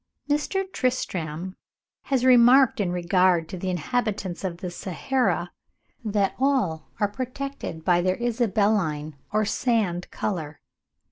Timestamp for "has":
2.05-2.25